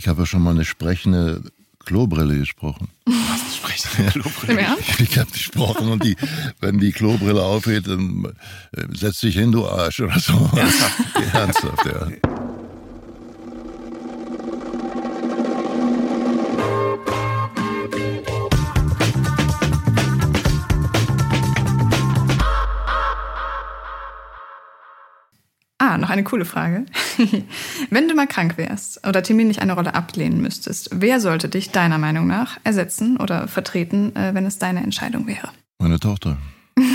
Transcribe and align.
Ich 0.00 0.08
habe 0.08 0.22
ja 0.22 0.26
schon 0.26 0.42
mal 0.42 0.52
eine 0.52 0.64
sprechende 0.64 1.42
Klobrille 1.84 2.38
gesprochen. 2.38 2.88
Was 3.04 3.56
sprechende 3.56 4.10
Klobrille? 4.10 4.62
Ja? 4.62 4.78
Ich 4.98 5.18
habe 5.18 5.30
gesprochen 5.30 5.88
und 5.90 6.02
die, 6.02 6.16
wenn 6.58 6.78
die 6.78 6.90
Klobrille 6.90 7.42
aufgeht, 7.42 7.86
dann 7.86 8.24
äh, 8.74 8.84
setz 8.94 9.20
dich 9.20 9.34
hin, 9.34 9.52
du 9.52 9.68
Arsch 9.68 10.00
oder 10.00 10.18
so. 10.18 10.50
Ernsthaft? 10.56 11.00
Ernsthaft, 11.34 11.84
ja. 11.84 12.39
Ah, 25.82 25.96
noch 25.96 26.10
eine 26.10 26.22
coole 26.24 26.44
Frage. 26.44 26.84
Wenn 27.90 28.06
du 28.06 28.14
mal 28.14 28.26
krank 28.26 28.58
wärst 28.58 29.06
oder 29.08 29.22
terminlich 29.22 29.62
eine 29.62 29.72
Rolle 29.72 29.94
ablehnen 29.94 30.42
müsstest, 30.42 30.90
wer 30.92 31.20
sollte 31.20 31.48
dich 31.48 31.70
deiner 31.70 31.96
Meinung 31.96 32.26
nach 32.26 32.58
ersetzen 32.64 33.16
oder 33.16 33.48
vertreten, 33.48 34.14
äh, 34.14 34.34
wenn 34.34 34.44
es 34.44 34.58
deine 34.58 34.82
Entscheidung 34.82 35.26
wäre? 35.26 35.48
Meine 35.78 35.98
Tochter. 35.98 36.36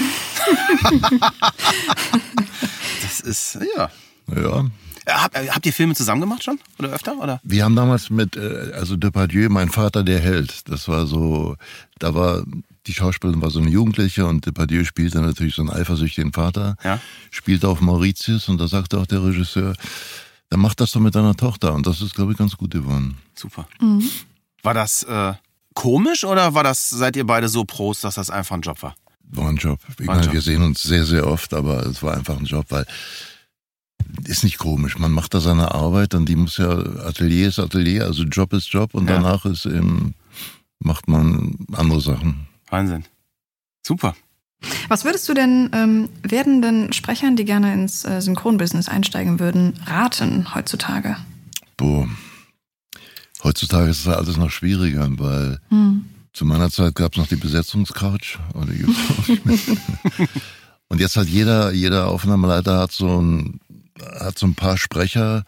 Das 3.02 3.20
ist, 3.22 3.58
ja. 3.76 3.90
Ja. 4.36 4.66
Hab, 5.08 5.36
habt 5.36 5.66
ihr 5.66 5.74
Filme 5.74 5.94
zusammen 5.96 6.22
gemacht 6.22 6.44
schon? 6.44 6.60
Oder 6.80 6.90
öfter? 6.90 7.18
Oder? 7.18 7.40
Wir 7.44 7.64
haben 7.64 7.76
damals 7.76 8.10
mit, 8.10 8.36
äh, 8.36 8.72
also 8.74 8.96
Depardieu, 8.96 9.50
mein 9.50 9.70
Vater, 9.70 10.04
der 10.04 10.20
Held. 10.20 10.68
Das 10.70 10.88
war 10.88 11.06
so, 11.06 11.56
da 12.00 12.16
war, 12.16 12.44
die 12.88 12.94
Schauspielerin 12.94 13.42
war 13.42 13.50
so 13.50 13.60
eine 13.60 13.70
Jugendliche 13.70 14.26
und 14.26 14.46
Depardieu 14.46 14.84
spielte 14.84 15.22
natürlich 15.22 15.56
so 15.56 15.62
einen 15.62 15.72
eifersüchtigen 15.72 16.34
Vater. 16.34 16.76
Ja. 16.84 17.00
Spielte 17.32 17.68
auf 17.68 17.82
Mauritius 17.82 18.50
und 18.50 18.60
da 18.60 18.68
sagte 18.68 19.00
auch 19.00 19.06
der 19.06 19.24
Regisseur, 19.24 19.74
dann 20.50 20.60
mach 20.60 20.76
das 20.76 20.92
doch 20.92 21.02
mit 21.02 21.16
deiner 21.16 21.36
Tochter. 21.36 21.74
Und 21.74 21.88
das 21.88 22.02
ist, 22.02 22.16
glaube 22.16 22.32
ich, 22.32 22.38
ganz 22.38 22.56
gut 22.58 22.72
geworden. 22.72 23.18
Super. 23.36 23.68
War 24.64 24.74
das 24.74 25.04
äh, 25.04 25.34
komisch 25.74 26.24
oder 26.24 26.54
war 26.54 26.64
das, 26.64 26.90
seid 26.90 27.16
ihr 27.16 27.26
beide 27.26 27.48
so 27.48 27.66
Pros, 27.66 28.02
dass 28.02 28.16
das 28.16 28.30
einfach 28.30 28.56
ein 28.56 28.62
Job 28.62 28.82
war? 28.82 28.96
War 29.32 29.50
ein 29.50 29.58
Job. 29.58 29.80
Ich 30.00 30.08
War 30.08 30.16
ein 30.16 30.18
meine, 30.18 30.26
Job. 30.26 30.34
wir 30.34 30.42
sehen 30.42 30.62
uns 30.62 30.84
sehr, 30.84 31.06
sehr 31.06 31.28
oft, 31.28 31.54
aber 31.54 31.86
es 31.86 32.02
war 32.04 32.16
einfach 32.16 32.38
ein 32.38 32.46
Job, 32.46 32.68
weil 32.70 32.86
ist 34.26 34.44
nicht 34.44 34.58
komisch. 34.58 34.98
Man 34.98 35.12
macht 35.12 35.34
da 35.34 35.40
seine 35.40 35.74
Arbeit 35.74 36.14
und 36.14 36.28
die 36.28 36.36
muss 36.36 36.58
ja, 36.58 36.70
Atelier 36.70 37.48
ist 37.50 37.60
Atelier, 37.60 38.06
also 38.06 38.24
Job 38.24 38.54
ist 38.54 38.68
Job 38.68 38.94
und 38.94 39.10
Ja. 39.10 39.16
danach 39.16 39.46
ist 39.46 39.66
eben, 39.66 40.14
macht 40.80 41.08
man 41.08 41.56
andere 41.74 42.02
Sachen. 42.02 42.48
Wahnsinn. 42.70 43.04
Super. 43.86 44.16
Was 44.88 45.06
würdest 45.06 45.28
du 45.30 45.34
denn 45.34 45.70
ähm, 45.74 46.10
werdenden 46.24 46.92
Sprechern, 46.94 47.36
die 47.36 47.46
gerne 47.46 47.74
ins 47.74 48.04
äh, 48.06 48.22
Synchronbusiness 48.22 48.90
einsteigen 48.90 49.40
würden, 49.40 49.74
raten 49.86 50.56
heutzutage? 50.56 51.18
Boah. 51.78 52.08
Heutzutage 53.44 53.90
ist 53.92 54.08
das 54.08 54.16
alles 54.18 54.38
noch 54.38 54.50
schwieriger, 54.50 55.08
weil 55.20 55.60
zu 56.34 56.46
meiner 56.46 56.72
Zeit 56.72 56.96
gab 56.96 57.12
es 57.12 57.18
noch 57.20 57.28
die 57.28 57.36
Besetzungscouch. 57.36 58.40
Oder. 58.56 58.74
Und 60.88 61.00
jetzt 61.00 61.18
hat 61.18 61.28
jeder, 61.28 61.72
jeder 61.72 62.08
Aufnahmeleiter 62.08 62.80
hat 62.80 62.92
so 62.92 63.22
ein, 63.22 63.60
hat 64.20 64.38
so 64.38 64.46
ein 64.46 64.56
paar 64.56 64.78
Sprecher, 64.78 65.44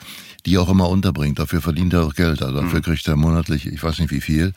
die 0.46 0.56
er 0.56 0.62
auch 0.62 0.70
immer 0.70 0.90
unterbringt. 0.90 1.40
Dafür 1.40 1.62
verdient 1.62 1.94
er 1.94 2.04
auch 2.04 2.14
Geld. 2.14 2.42
Also 2.42 2.62
dafür 2.62 2.82
kriegt 2.82 3.08
er 3.08 3.16
monatlich, 3.16 3.68
ich 3.68 3.84
weiß 3.84 4.00
nicht 4.00 4.12
wie 4.12 4.22
viel. 4.22 4.54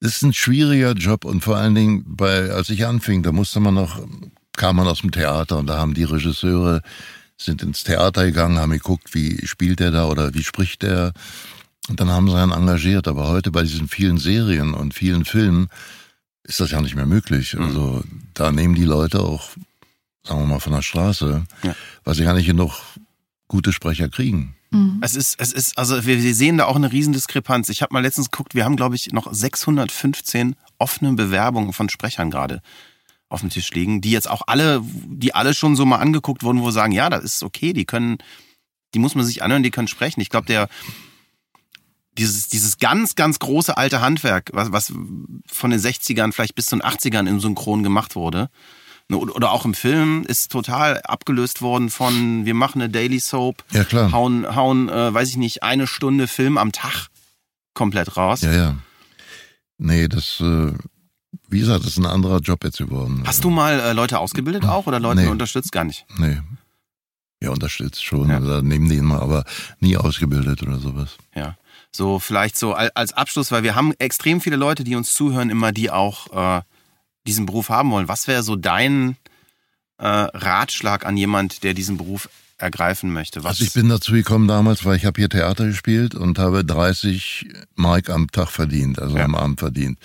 Das 0.00 0.16
ist 0.16 0.22
ein 0.22 0.32
schwieriger 0.32 0.92
Job 0.92 1.24
und 1.24 1.42
vor 1.42 1.56
allen 1.56 1.76
Dingen, 1.76 2.04
bei, 2.06 2.50
als 2.50 2.70
ich 2.70 2.86
anfing, 2.86 3.22
da 3.22 3.30
musste 3.30 3.60
man 3.60 3.74
noch, 3.74 4.00
kam 4.56 4.76
man 4.76 4.88
aus 4.88 5.00
dem 5.00 5.12
Theater 5.12 5.58
und 5.58 5.68
da 5.68 5.78
haben 5.78 5.94
die 5.94 6.04
Regisseure 6.04 6.82
sind 7.44 7.62
ins 7.62 7.84
Theater 7.84 8.24
gegangen, 8.24 8.58
haben 8.58 8.72
geguckt, 8.72 9.14
wie 9.14 9.46
spielt 9.46 9.80
der 9.80 9.90
da 9.90 10.06
oder 10.06 10.34
wie 10.34 10.44
spricht 10.44 10.82
der. 10.82 11.12
Und 11.88 12.00
dann 12.00 12.10
haben 12.10 12.30
sie 12.30 12.36
einen 12.36 12.52
engagiert. 12.52 13.08
Aber 13.08 13.28
heute 13.28 13.50
bei 13.50 13.62
diesen 13.62 13.88
vielen 13.88 14.18
Serien 14.18 14.74
und 14.74 14.94
vielen 14.94 15.24
Filmen 15.24 15.68
ist 16.44 16.60
das 16.60 16.70
ja 16.70 16.80
nicht 16.80 16.94
mehr 16.94 17.06
möglich. 17.06 17.58
Also 17.58 18.02
da 18.34 18.52
nehmen 18.52 18.74
die 18.74 18.84
Leute 18.84 19.20
auch, 19.20 19.50
sagen 20.24 20.40
wir 20.40 20.46
mal, 20.46 20.60
von 20.60 20.72
der 20.72 20.82
Straße, 20.82 21.44
Ja. 21.62 21.74
weil 22.04 22.14
sie 22.14 22.24
gar 22.24 22.34
nicht 22.34 22.46
genug 22.46 22.72
gute 23.48 23.72
Sprecher 23.72 24.08
kriegen. 24.08 24.56
Es 25.02 25.14
ist, 25.14 25.38
es 25.38 25.52
ist, 25.52 25.76
also 25.76 26.06
wir, 26.06 26.34
sehen 26.34 26.56
da 26.56 26.64
auch 26.64 26.76
eine 26.76 26.90
Riesendiskrepanz. 26.90 27.68
Ich 27.68 27.82
habe 27.82 27.92
mal 27.92 28.00
letztens 28.00 28.30
geguckt, 28.30 28.54
wir 28.54 28.64
haben, 28.64 28.76
glaube 28.76 28.94
ich, 28.96 29.12
noch 29.12 29.30
615 29.30 30.56
offene 30.78 31.12
Bewerbungen 31.12 31.74
von 31.74 31.90
Sprechern 31.90 32.30
gerade 32.30 32.62
auf 33.28 33.40
dem 33.40 33.50
Tisch 33.50 33.70
liegen, 33.72 34.00
die 34.00 34.10
jetzt 34.12 34.30
auch 34.30 34.42
alle, 34.46 34.80
die 34.82 35.34
alle 35.34 35.52
schon 35.52 35.76
so 35.76 35.84
mal 35.84 35.98
angeguckt 35.98 36.42
wurden, 36.42 36.62
wo 36.62 36.70
sagen, 36.70 36.92
ja, 36.92 37.10
das 37.10 37.22
ist 37.24 37.42
okay, 37.42 37.74
die 37.74 37.84
können, 37.84 38.16
die 38.94 38.98
muss 38.98 39.14
man 39.14 39.26
sich 39.26 39.42
anhören, 39.42 39.62
die 39.62 39.70
können 39.70 39.88
sprechen. 39.88 40.22
Ich 40.22 40.30
glaube, 40.30 40.46
der 40.46 40.68
dieses, 42.18 42.48
dieses 42.48 42.78
ganz, 42.78 43.14
ganz 43.14 43.38
große 43.38 43.76
alte 43.76 44.00
Handwerk, 44.00 44.50
was, 44.54 44.72
was 44.72 44.92
von 45.46 45.70
den 45.70 45.80
60ern 45.80 46.32
vielleicht 46.32 46.54
bis 46.54 46.66
zu 46.66 46.76
den 46.76 46.82
80ern 46.82 47.28
im 47.28 47.40
Synchron 47.40 47.82
gemacht 47.82 48.14
wurde, 48.16 48.48
oder 49.14 49.36
oder 49.36 49.52
auch 49.52 49.64
im 49.64 49.74
Film, 49.74 50.24
ist 50.26 50.50
total 50.52 51.00
abgelöst 51.02 51.62
worden 51.62 51.90
von, 51.90 52.44
wir 52.46 52.54
machen 52.54 52.80
eine 52.82 52.90
Daily 52.90 53.20
Soap, 53.20 53.64
Ja, 53.72 53.84
klar. 53.84 54.12
hauen, 54.12 54.54
hauen 54.54 54.88
äh, 54.88 55.12
weiß 55.14 55.28
ich 55.30 55.36
nicht, 55.36 55.62
eine 55.62 55.86
Stunde 55.86 56.28
Film 56.28 56.58
am 56.58 56.72
Tag 56.72 57.08
komplett 57.74 58.16
raus. 58.16 58.42
Ja, 58.42 58.52
ja. 58.52 58.76
Nee, 59.78 60.08
das, 60.08 60.40
äh, 60.40 60.72
wie 61.48 61.60
gesagt, 61.60 61.80
das 61.84 61.92
ist 61.92 61.98
ein 61.98 62.06
anderer 62.06 62.38
Job 62.40 62.62
jetzt 62.64 62.78
geworden. 62.78 63.22
Hast 63.26 63.42
du 63.44 63.50
mal 63.50 63.80
äh, 63.80 63.92
Leute 63.92 64.18
ausgebildet 64.18 64.64
auch 64.64 64.86
oder 64.86 65.00
Leute 65.00 65.22
Nee. 65.22 65.26
unterstützt? 65.28 65.72
Gar 65.72 65.84
nicht. 65.84 66.04
Nee. 66.18 66.40
Ja, 67.42 67.50
unterstützt 67.50 68.04
schon. 68.04 68.28
Ja. 68.30 68.38
Oder 68.40 68.62
nehmen 68.62 68.88
die 68.88 68.96
immer, 68.96 69.20
aber 69.20 69.44
nie 69.80 69.96
ausgebildet 69.96 70.62
oder 70.62 70.78
sowas. 70.78 71.16
Ja. 71.34 71.56
So, 71.90 72.20
vielleicht 72.20 72.56
so 72.56 72.72
al- 72.74 72.92
als 72.94 73.12
Abschluss, 73.12 73.50
weil 73.50 73.64
wir 73.64 73.74
haben 73.74 73.92
extrem 73.98 74.40
viele 74.40 74.56
Leute, 74.56 74.84
die 74.84 74.94
uns 74.94 75.12
zuhören, 75.12 75.50
immer 75.50 75.72
die 75.72 75.90
auch 75.90 76.58
äh, 76.58 76.62
diesen 77.26 77.46
Beruf 77.46 77.68
haben 77.68 77.90
wollen. 77.90 78.08
Was 78.08 78.26
wäre 78.28 78.42
so 78.42 78.56
dein 78.56 79.16
äh, 79.98 80.06
Ratschlag 80.06 81.06
an 81.06 81.16
jemand, 81.16 81.62
der 81.62 81.74
diesen 81.74 81.96
Beruf 81.96 82.28
ergreifen 82.58 83.12
möchte? 83.12 83.44
Was? 83.44 83.50
Also 83.52 83.64
ich 83.64 83.72
bin 83.72 83.88
dazu 83.88 84.12
gekommen 84.12 84.48
damals, 84.48 84.84
weil 84.84 84.96
ich 84.96 85.04
habe 85.04 85.20
hier 85.20 85.28
Theater 85.28 85.66
gespielt 85.66 86.14
und 86.14 86.38
habe 86.38 86.64
30 86.64 87.46
Mark 87.74 88.10
am 88.10 88.30
Tag 88.30 88.48
verdient, 88.50 89.00
also 89.00 89.16
Ja. 89.16 89.24
am 89.24 89.34
Abend 89.34 89.58
verdient. 89.60 89.98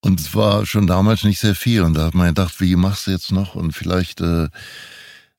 Und 0.00 0.20
es 0.20 0.34
war 0.34 0.66
schon 0.66 0.86
damals 0.86 1.24
nicht 1.24 1.40
sehr 1.40 1.54
viel. 1.54 1.80
Und 1.82 1.94
da 1.94 2.04
hat 2.06 2.14
man 2.14 2.28
gedacht, 2.28 2.60
wie 2.60 2.76
machst 2.76 3.06
du 3.06 3.10
jetzt 3.10 3.32
noch? 3.32 3.54
Und 3.54 3.72
vielleicht, 3.72 4.20
äh, 4.20 4.48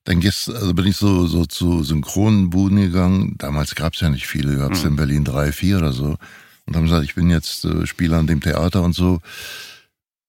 dann 0.05 0.19
gehst, 0.19 0.49
also 0.49 0.73
bin 0.73 0.87
ich 0.87 0.97
so, 0.97 1.27
so 1.27 1.45
zu 1.45 1.83
Synchronbuden 1.83 2.77
gegangen. 2.81 3.35
Damals 3.37 3.75
gab 3.75 3.93
es 3.93 3.99
ja 3.99 4.09
nicht 4.09 4.25
viele, 4.25 4.57
gab 4.57 4.71
es 4.71 4.83
in 4.83 4.95
Berlin 4.95 5.23
drei, 5.23 5.51
vier 5.51 5.77
oder 5.77 5.91
so. 5.93 6.17
Und 6.65 6.75
haben 6.75 6.85
gesagt, 6.85 7.03
ich 7.05 7.13
bin 7.13 7.29
jetzt 7.29 7.63
äh, 7.65 7.85
Spieler 7.85 8.17
an 8.17 8.25
dem 8.27 8.41
Theater 8.41 8.81
und 8.81 8.93
so. 8.93 9.21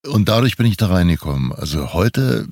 Und 0.09 0.29
dadurch 0.29 0.57
bin 0.57 0.67
ich 0.67 0.77
da 0.77 0.89
reingekommen. 0.89 1.53
Also 1.53 1.93
heute, 1.93 2.49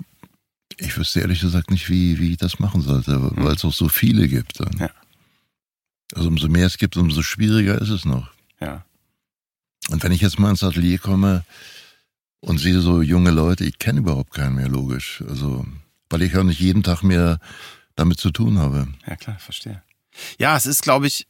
ich 0.79 0.97
wüsste 0.97 1.21
ehrlich 1.21 1.41
gesagt 1.41 1.71
nicht, 1.71 1.89
wie, 1.89 2.19
wie 2.19 2.33
ich 2.33 2.37
das 2.37 2.59
machen 2.59 2.83
sollte, 2.83 3.31
weil 3.37 3.55
es 3.55 3.65
auch 3.65 3.73
so 3.73 3.89
viele 3.89 4.29
gibt. 4.29 4.59
Ja. 4.79 4.91
Also 6.15 6.29
umso 6.29 6.49
mehr 6.49 6.67
es 6.67 6.79
gibt, 6.79 6.97
umso 6.97 7.23
schwieriger 7.23 7.81
ist 7.81 7.91
es 7.91 8.05
noch. 8.05 8.31
ja. 8.61 8.85
Und 9.91 10.03
wenn 10.03 10.13
ich 10.13 10.23
jetzt 10.23 10.39
mal 10.39 10.51
ins 10.51 10.65
Atelier 10.65 10.99
komme 10.99 11.45
und 12.41 12.59
sehe 12.59 12.81
so 12.81 13.03
junge 13.03 13.31
Leute, 13.31 13.65
ich 13.65 13.79
kenne 13.79 14.01
überhaupt 14.01 14.33
keinen 14.33 14.55
mehr, 14.55 14.69
logisch. 14.69 15.23
Also, 15.29 15.67
weil 16.09 16.23
ich 16.23 16.37
auch 16.37 16.43
nicht 16.43 16.61
jeden 16.61 16.83
Tag 16.83 17.03
mehr 17.03 17.39
damit 17.95 18.19
zu 18.19 18.31
tun 18.31 18.59
habe. 18.59 18.89
Ja, 19.07 19.17
klar, 19.17 19.39
verstehe. 19.39 19.83
Ja, 20.39 20.57
es 20.57 20.65
ist, 20.65 20.83
glaube 20.83 21.07
ich, 21.07 21.27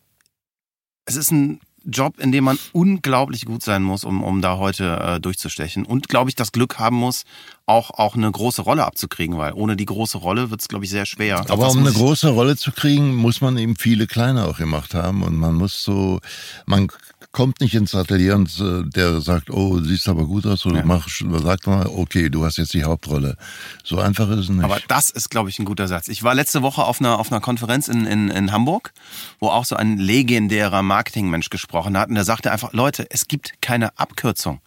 es 1.05 1.17
ist 1.17 1.33
ein 1.33 1.61
Job, 1.87 2.19
in 2.19 2.33
dem 2.33 2.45
man 2.45 2.59
unglaublich 2.72 3.45
gut 3.45 3.62
sein 3.62 3.83
muss, 3.83 4.05
um, 4.05 4.22
um 4.22 4.41
da 4.41 4.56
heute 4.59 4.99
äh, 4.99 5.21
durchzustechen. 5.21 5.84
Und, 5.84 6.09
glaube 6.09 6.31
ich, 6.31 6.37
das 6.37 6.53
Glück 6.53 6.78
haben 6.78 6.97
muss, 6.97 7.25
auch, 7.67 7.91
auch 7.91 8.15
eine 8.15 8.31
große 8.31 8.62
Rolle 8.62 8.84
abzukriegen, 8.84 9.39
weil 9.39 9.53
ohne 9.55 9.77
die 9.77 9.87
große 9.87 10.19
Rolle 10.19 10.50
wird 10.50 10.61
es, 10.61 10.69
glaube 10.69 10.84
ich, 10.84 10.91
sehr 10.91 11.06
schwer. 11.06 11.39
Aber 11.49 11.65
das 11.65 11.75
um 11.75 11.81
eine 11.81 11.93
große 11.93 12.28
Rolle 12.28 12.56
zu 12.56 12.73
kriegen, 12.73 13.15
muss 13.15 13.41
man 13.41 13.56
eben 13.56 13.77
viele 13.77 14.06
kleine 14.06 14.47
auch 14.47 14.59
gemacht 14.59 14.94
haben. 14.94 15.23
Und 15.23 15.37
man 15.37 15.55
muss 15.55 15.83
so, 15.83 16.21
man 16.67 16.88
kommt 17.32 17.61
nicht 17.61 17.75
ins 17.75 17.94
Atelier 17.94 18.35
und 18.37 18.49
äh, 18.61 18.82
der 18.88 19.21
sagt, 19.21 19.50
oh, 19.50 19.79
du 19.79 19.85
siehst 19.85 20.09
aber 20.09 20.26
gut 20.26 20.47
aus, 20.47 20.65
oder 20.67 20.79
Ja. 20.79 20.85
mach, 20.85 21.09
sagt 21.09 21.67
mal, 21.67 21.87
okay, 21.87 22.29
du 22.31 22.44
hast 22.44 22.56
jetzt 22.59 22.75
die 22.75 22.85
Hauptrolle. 22.85 23.37
So 23.82 23.99
einfach 23.99 24.29
ist 24.31 24.38
es 24.38 24.49
nicht. 24.49 24.65
Aber 24.65 24.79
das 24.88 25.11
ist, 25.11 25.31
glaube 25.31 25.50
ich, 25.50 25.59
ein 25.59 25.65
guter 25.65 25.88
Satz. 25.88 26.09
Ich 26.09 26.23
war 26.23 26.35
letzte 26.35 26.62
Woche 26.62 26.85
auf 26.85 27.00
einer, 27.00 27.19
auf 27.19 27.31
einer 27.31 27.41
Konferenz 27.41 27.88
in, 27.88 28.06
in, 28.06 28.29
in 28.29 28.53
Hamburg, 28.53 28.93
wo 29.41 29.49
auch 29.49 29.65
so 29.65 29.76
ein 29.76 29.99
legendärer 29.99 30.82
Marketingmensch 30.82 31.50
gesprochen 31.50 31.97
hat. 31.99 32.09
Und 32.09 32.15
der 32.15 32.25
sagte 32.25 32.50
einfach, 32.53 32.73
Leute, 32.73 33.06
es 33.11 33.29
gibt 33.29 33.55
keine 33.61 33.99
Abkürzung. 33.99 34.61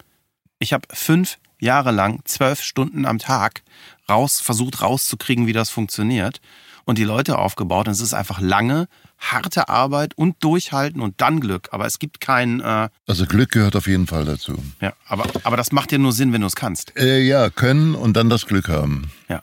Ich 0.58 0.72
habe 0.72 0.86
fünf 0.92 1.38
Jahre 1.60 1.90
lang, 1.90 2.20
zwölf 2.24 2.62
Stunden 2.62 3.04
am 3.04 3.18
Tag 3.18 3.62
raus, 4.08 4.40
versucht 4.40 4.80
rauszukriegen, 4.82 5.46
wie 5.46 5.52
das 5.52 5.70
funktioniert. 5.70 6.40
Und 6.88 6.96
die 6.96 7.04
Leute 7.04 7.36
aufgebaut. 7.36 7.86
Und 7.86 7.92
es 7.92 8.00
ist 8.00 8.14
einfach 8.14 8.40
lange, 8.40 8.88
harte 9.18 9.68
Arbeit 9.68 10.16
und 10.16 10.42
Durchhalten 10.42 11.02
und 11.02 11.20
dann 11.20 11.38
Glück. 11.38 11.68
Aber 11.70 11.84
es 11.84 11.98
gibt 11.98 12.18
kein, 12.18 12.60
äh, 12.60 12.88
also 13.06 13.26
Glück 13.26 13.50
gehört 13.50 13.76
auf 13.76 13.86
jeden 13.86 14.06
Fall 14.06 14.24
dazu. 14.24 14.56
ja, 14.80 14.94
aber, 15.06 15.26
aber 15.44 15.58
das 15.58 15.70
macht 15.70 15.92
ja 15.92 15.98
nur 15.98 16.12
Sinn, 16.12 16.32
wenn 16.32 16.40
du 16.40 16.46
es 16.46 16.56
kannst. 16.56 16.96
Äh, 16.96 17.20
ja, 17.20 17.50
können 17.50 17.94
und 17.94 18.16
dann 18.16 18.30
das 18.30 18.46
Glück 18.46 18.68
haben. 18.68 19.10
Ja. 19.28 19.42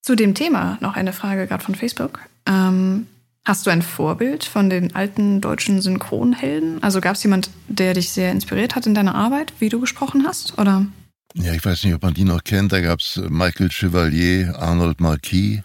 Zu 0.00 0.14
dem 0.14 0.34
Thema 0.34 0.78
noch 0.80 0.96
eine 0.96 1.12
Frage 1.12 1.46
gerade 1.46 1.62
von 1.62 1.74
Facebook. 1.74 2.20
Ähm, 2.46 3.06
Hast 3.44 3.66
du 3.66 3.70
ein 3.70 3.82
Vorbild 3.82 4.44
von 4.44 4.70
den 4.70 4.94
alten 4.94 5.42
deutschen 5.42 5.82
Synchronhelden? 5.82 6.82
Also 6.82 7.02
gab 7.02 7.16
es 7.16 7.22
jemand, 7.22 7.50
der 7.68 7.92
dich 7.92 8.10
sehr 8.10 8.32
inspiriert 8.32 8.74
hat 8.74 8.86
in 8.86 8.94
deiner 8.94 9.14
Arbeit, 9.14 9.52
wie 9.58 9.68
du 9.68 9.80
gesprochen 9.80 10.24
hast? 10.26 10.58
Oder? 10.58 10.86
Ja, 11.34 11.52
ich 11.52 11.64
weiß 11.64 11.84
nicht, 11.84 11.94
ob 11.94 12.02
man 12.02 12.14
die 12.14 12.24
noch 12.24 12.42
kennt. 12.42 12.72
Da 12.72 12.80
gab 12.80 13.00
es 13.00 13.20
Michael 13.28 13.70
Chevalier, 13.70 14.54
Arnold 14.58 15.00
Marquis, 15.00 15.60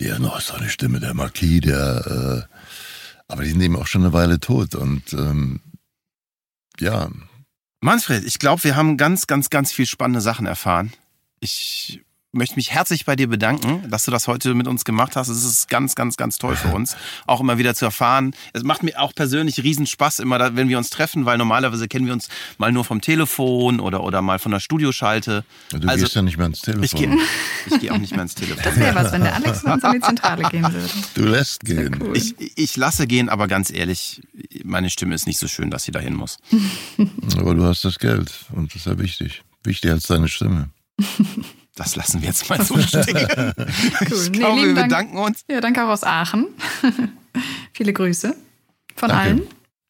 der 0.00 0.18
noch 0.18 0.40
so 0.40 0.54
eine 0.54 0.68
Stimme, 0.68 1.00
der 1.00 1.14
Marquis, 1.14 1.60
der, 1.60 2.46
äh, 2.48 2.54
aber 3.28 3.42
die 3.42 3.50
sind 3.50 3.60
eben 3.60 3.76
auch 3.76 3.86
schon 3.86 4.02
eine 4.02 4.12
Weile 4.12 4.40
tot. 4.40 4.74
Und 4.74 5.12
ähm, 5.12 5.60
ja. 6.78 7.10
Manfred, 7.80 8.24
ich 8.24 8.38
glaube, 8.38 8.64
wir 8.64 8.76
haben 8.76 8.96
ganz, 8.96 9.26
ganz, 9.26 9.50
ganz 9.50 9.72
viel 9.72 9.86
spannende 9.86 10.20
Sachen 10.20 10.46
erfahren. 10.46 10.92
Ich 11.40 12.02
möchte 12.34 12.56
mich 12.56 12.72
herzlich 12.72 13.04
bei 13.04 13.16
dir 13.16 13.28
bedanken, 13.28 13.88
dass 13.90 14.04
du 14.04 14.10
das 14.10 14.28
heute 14.28 14.54
mit 14.54 14.66
uns 14.66 14.84
gemacht 14.84 15.16
hast. 15.16 15.28
Es 15.28 15.44
ist 15.44 15.68
ganz, 15.68 15.94
ganz, 15.94 16.16
ganz 16.16 16.38
toll 16.38 16.56
für 16.56 16.68
uns, 16.68 16.96
auch 17.26 17.40
immer 17.40 17.58
wieder 17.58 17.74
zu 17.74 17.84
erfahren. 17.84 18.34
Es 18.52 18.62
macht 18.62 18.82
mir 18.82 19.00
auch 19.00 19.14
persönlich 19.14 19.62
riesen 19.62 19.86
Spaß, 19.86 20.18
immer, 20.18 20.56
wenn 20.56 20.68
wir 20.68 20.78
uns 20.78 20.90
treffen, 20.90 21.24
weil 21.24 21.38
normalerweise 21.38 21.88
kennen 21.88 22.06
wir 22.06 22.12
uns 22.12 22.28
mal 22.58 22.72
nur 22.72 22.84
vom 22.84 23.00
Telefon 23.00 23.80
oder, 23.80 24.02
oder 24.02 24.22
mal 24.22 24.38
von 24.38 24.52
der 24.52 24.60
Studioschalte. 24.60 25.44
Du 25.70 25.88
also, 25.88 26.04
gehst 26.04 26.16
ja 26.16 26.22
nicht 26.22 26.36
mehr 26.36 26.46
ins 26.46 26.60
Telefon. 26.60 26.84
Ich 26.84 26.92
gehe 26.92 27.18
ich 27.66 27.80
geh 27.80 27.90
auch 27.90 27.98
nicht 27.98 28.12
mehr 28.12 28.22
ins 28.22 28.34
Telefon. 28.34 28.62
Das 28.62 28.76
wäre 28.76 28.94
was, 28.94 29.12
wenn 29.12 29.22
der 29.22 29.34
Alex 29.34 29.62
mit 29.62 29.72
uns 29.72 29.84
an 29.84 29.92
die 29.92 30.00
Zentrale 30.00 30.42
gehen 30.50 30.62
würde. 30.62 30.88
Du 31.14 31.24
lässt 31.24 31.64
gehen. 31.64 31.96
Cool. 32.00 32.16
Ich, 32.16 32.34
ich 32.38 32.76
lasse 32.76 33.06
gehen, 33.06 33.28
aber 33.28 33.48
ganz 33.48 33.70
ehrlich, 33.70 34.22
meine 34.64 34.90
Stimme 34.90 35.14
ist 35.14 35.26
nicht 35.26 35.38
so 35.38 35.48
schön, 35.48 35.70
dass 35.70 35.84
sie 35.84 35.92
dahin 35.92 36.14
muss. 36.14 36.38
aber 37.36 37.54
du 37.54 37.64
hast 37.64 37.84
das 37.84 37.98
Geld 37.98 38.30
und 38.52 38.70
das 38.70 38.80
ist 38.80 38.86
ja 38.86 38.98
wichtig. 38.98 39.42
Wichtiger 39.62 39.94
als 39.94 40.06
deine 40.06 40.28
Stimme. 40.28 40.70
Das 41.76 41.96
lassen 41.96 42.22
wir 42.22 42.28
jetzt 42.28 42.48
mal 42.48 42.64
so 42.64 42.78
stehen. 42.78 43.04
cool. 43.36 43.54
Ich 44.00 44.32
glaube, 44.32 44.60
nee, 44.60 44.66
wir 44.66 44.74
bedanken 44.74 45.16
Dank. 45.16 45.26
uns. 45.26 45.44
Ja, 45.50 45.60
danke 45.60 45.84
auch 45.84 45.88
aus 45.88 46.04
Aachen. 46.04 46.46
Viele 47.72 47.92
Grüße 47.92 48.36
von 48.94 49.08
danke. 49.08 49.24
allen. 49.24 49.42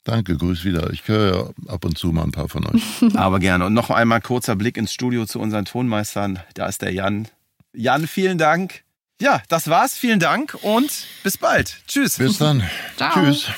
Danke, 0.05 0.37
grüß 0.37 0.65
wieder. 0.65 0.91
Ich 0.93 1.09
höre 1.09 1.35
ja 1.35 1.73
ab 1.73 1.85
und 1.85 1.97
zu 1.97 2.13
mal 2.13 2.25
ein 2.25 2.31
paar 2.31 2.49
von 2.49 2.67
euch. 2.67 2.83
Aber 3.15 3.39
gerne. 3.39 3.67
Und 3.67 3.75
noch 3.75 3.91
einmal 3.91 4.21
kurzer 4.21 4.55
Blick 4.55 4.77
ins 4.77 4.93
Studio 4.93 5.25
zu 5.25 5.41
unseren 5.41 5.65
Tonmeistern. 5.65 6.41
Da 6.55 6.67
ist 6.67 6.83
der 6.83 6.93
Jan. 6.93 7.29
Jan, 7.75 8.07
vielen 8.07 8.37
Dank. 8.39 8.85
Ja, 9.21 9.43
das 9.49 9.69
war's. 9.69 9.95
Vielen 9.95 10.21
Dank 10.21 10.57
und 10.63 11.07
bis 11.23 11.39
bald. 11.39 11.81
Tschüss. 11.87 12.19
Bis 12.19 12.39
dann. 12.39 12.63
Ciao. 12.97 13.13
Tschüss. 13.15 13.49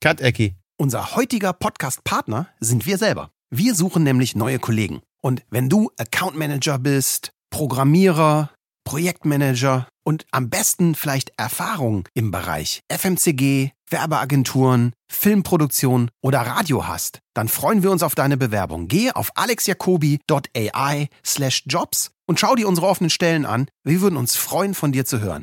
Kat 0.00 0.20
Ecki. 0.20 0.54
Unser 0.78 1.14
heutiger 1.14 1.52
Podcast-Partner 1.52 2.48
sind 2.60 2.86
wir 2.86 2.96
selber. 2.96 3.30
Wir 3.50 3.74
suchen 3.74 4.02
nämlich 4.02 4.34
neue 4.34 4.58
Kollegen. 4.58 5.02
Und 5.22 5.42
wenn 5.50 5.68
du 5.68 5.90
Account 5.96 6.36
Manager 6.36 6.78
bist, 6.78 7.30
Programmierer, 7.50 8.50
Projektmanager 8.84 9.86
und 10.04 10.26
am 10.32 10.50
besten 10.50 10.94
vielleicht 10.96 11.32
Erfahrung 11.36 12.08
im 12.14 12.32
Bereich 12.32 12.80
FMCG, 12.90 13.70
Werbeagenturen, 13.88 14.92
Filmproduktion 15.08 16.10
oder 16.22 16.40
Radio 16.40 16.88
hast, 16.88 17.20
dann 17.34 17.48
freuen 17.48 17.82
wir 17.82 17.90
uns 17.92 18.02
auf 18.02 18.14
deine 18.14 18.36
Bewerbung. 18.36 18.88
Gehe 18.88 19.14
auf 19.14 19.30
alexjacobi.ai 19.36 21.08
slash 21.24 21.62
jobs 21.66 22.10
und 22.26 22.40
schau 22.40 22.56
dir 22.56 22.66
unsere 22.66 22.88
offenen 22.88 23.10
Stellen 23.10 23.46
an. 23.46 23.68
Wir 23.84 24.00
würden 24.00 24.16
uns 24.16 24.34
freuen, 24.34 24.74
von 24.74 24.90
dir 24.90 25.04
zu 25.04 25.20
hören. 25.20 25.40